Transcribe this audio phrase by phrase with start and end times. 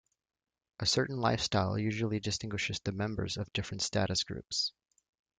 [0.79, 4.73] A certain lifestyle usually distinguishes the members of different status groups.